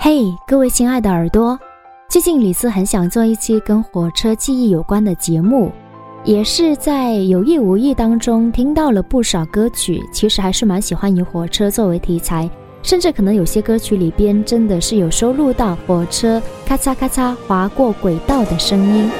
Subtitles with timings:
[0.00, 1.58] 嘿，各位亲爱的耳朵，
[2.08, 5.72] 最近李斯很想做一期跟火车记忆有关的节目，
[6.22, 12.48] 也是在有意无意当中听到了不少歌曲，其实还是蛮喜欢以火车作为题材，
[12.80, 19.10] 甚至可能有些歌曲里边真的是有收录到火车咔嚓咔嚓划过轨道的声音。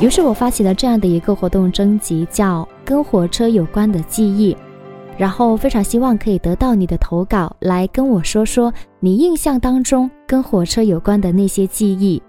[0.00, 4.56] 于是我发起了这样的一个活动征集，叫“跟火车有关的记忆”。
[5.22, 12.20] 然后非常希望可以得到你的投稿，来跟我说说你印象当中跟火车有关的那些记忆。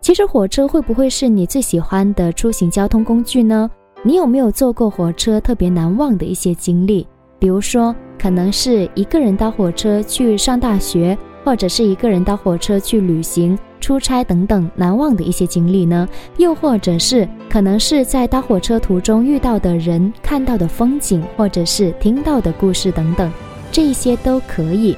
[0.00, 3.70] 其实火车会不会是你最喜欢的出行交通工具呢？
[4.02, 7.06] 你有没有坐过火车特别难忘的一些经历？
[7.38, 11.14] 比如说，可能是一个人搭火车去上大学，
[11.48, 13.58] 或者是一个人搭火车去旅行。
[13.80, 16.06] 出差等等难忘的一些经历呢？
[16.36, 23.32] 又或者是可能是在搭火车途中遇到的人、看到的风景，或者是听到的故事等等，
[23.72, 24.94] 这些都可以。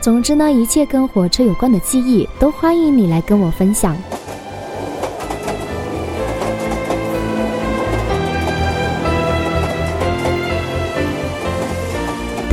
[0.00, 3.96] 总之呢，一切跟火车有关的记忆，都欢迎你来跟我分享。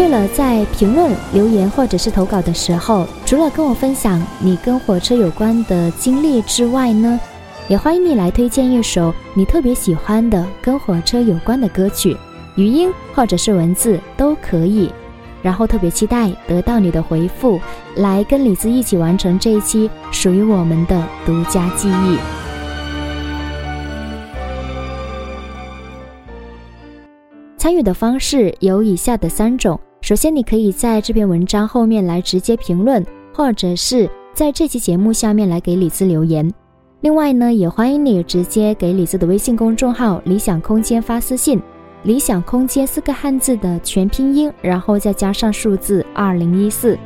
[0.03, 7.17] 对了，在评论留言或者是投稿的时候，除了跟我分享你跟火车有关的经历之外呢，
[7.69, 12.17] 也欢迎你来推荐一首你特别喜欢的跟火车有关的歌曲，
[12.57, 14.91] 语音或者是文字都可以。
[15.41, 17.57] 然后特别期待得到你的回复，
[17.95, 22.17] 来跟李子一起完成这一期属于我们的独家记忆。
[27.57, 29.79] 参与的方式有以下的三种。
[30.03, 33.01] 首先，你可以在这篇文章后面来直接评论，
[33.33, 36.53] 或者是在这期节目下面来给李子留言。
[36.99, 41.57] 另外呢，也欢迎你直接给李子的微信公众号“理想空间”发私信
[42.03, 46.99] ，“理想空间”四个汉字的全拼音，然后再加上数字二零一四。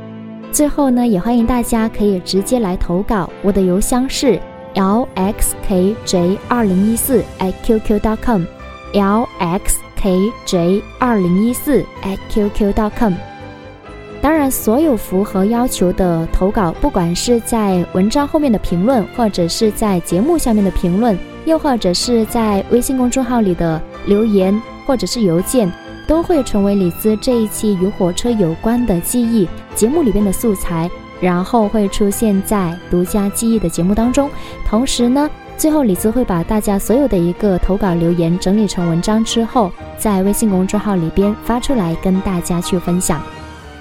[0.50, 4.40] 最后呢，也欢迎大家可以直接来投稿，我的邮箱是
[4.74, 7.22] lxkj 二零一四
[7.62, 8.48] @qq.com，lx。
[10.00, 13.14] Kj 二零一四 at qq.com。
[14.20, 25.70] 当然，所有符合要求的投稿，不管是在文章后面的评论，或者是在节目下面的评论，又或者是在微信公众号里的留言，或者是邮件，
[26.06, 34.28] 都会成为李斯这一期与火车有关的记忆节目里边的素材，然后会出现在独家记忆的节目当中。
[34.66, 35.30] 同时呢。
[35.58, 43.20] 最后，李子会把大家所有的一个投稿留言整理成文章之后，在微信公众号里边发出来跟大家去分享。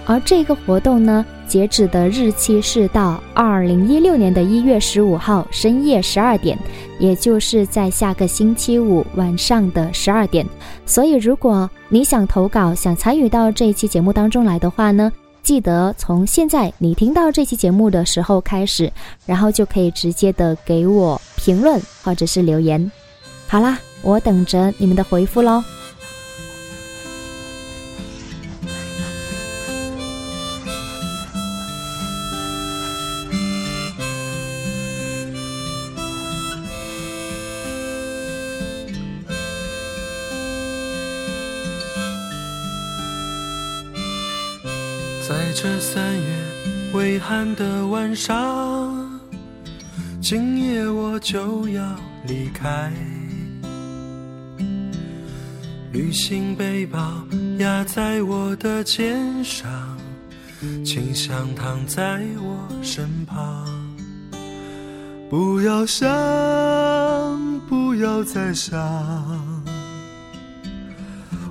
[0.08, 6.58] 而这个活动呢，截止的日期是到二零一六年的一月十五号深夜十二点，
[6.98, 10.44] 也就是在下个星期五晚上的十二点。
[10.84, 15.12] 所以，如果你想投稿、想参与到这一期节目当中来的话呢？
[15.48, 18.92] 记得从现在你听到这期节目的时候开始，
[19.26, 22.92] 然后就可以直接的给我评论或者是留言。
[23.48, 25.64] 好啦，我等着你们的回复喽。
[45.28, 46.24] 在这三月
[46.94, 49.20] 微寒的晚上，
[50.22, 51.84] 今夜我就要
[52.26, 52.90] 离开。
[55.92, 57.22] 旅行背包
[57.58, 59.70] 压在我的肩上，
[60.86, 63.68] 请想躺在我身旁。
[65.30, 66.08] 不要想，
[67.68, 68.80] 不要再想，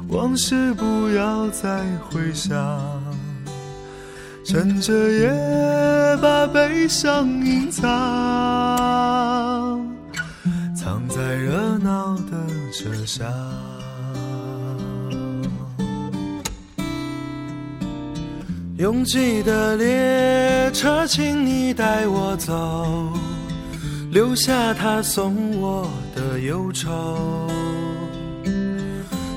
[0.09, 2.57] 往事不要再回想。
[4.49, 5.29] 趁着夜，
[6.23, 7.83] 把悲伤隐藏，
[10.73, 13.27] 藏在热闹的车厢。
[18.79, 23.13] 拥挤的列车，请你带我走，
[24.13, 27.51] 留下他送我的忧愁。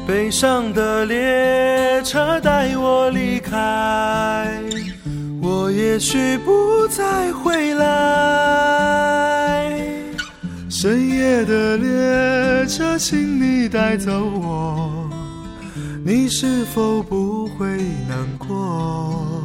[0.06, 4.62] 悲伤的列车，带我离开。
[5.80, 7.88] 也许不再回来。
[10.70, 15.10] 深夜的列车，请你带走我，
[16.04, 17.78] 你是否不会
[18.10, 19.42] 难过？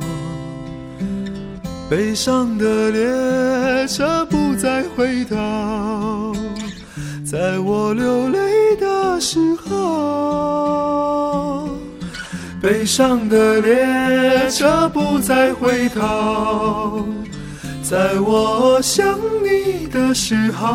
[1.88, 6.34] 悲伤的列车不再回头，
[7.24, 11.23] 在我流泪的时候。
[12.64, 17.06] 悲伤的列车不再回头，
[17.82, 19.06] 在我想
[19.42, 20.72] 你的时候。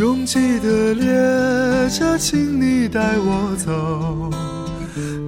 [0.00, 1.04] 拥挤的列
[1.90, 4.30] 车，请你带我走，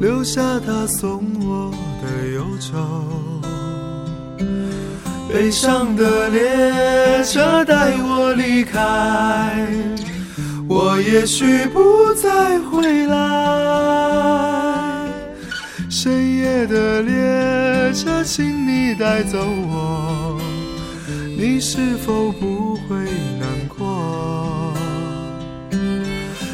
[0.00, 1.70] 留下他送我
[2.00, 2.78] 的忧愁。
[5.28, 9.68] 悲伤的列车带我离开，
[10.66, 15.06] 我也许不再回来。
[15.90, 20.40] 深夜的列车，请你带走我，
[21.36, 22.96] 你是否不会
[23.38, 23.46] 难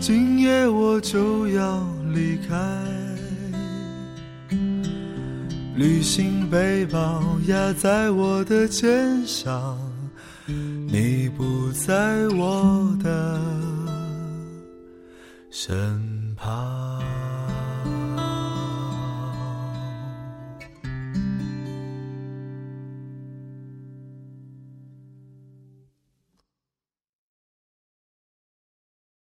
[0.00, 2.56] 今夜我就要离开，
[5.76, 9.76] 旅行背包压在我的肩上，
[10.46, 13.40] 你不在我的
[15.50, 17.02] 身旁。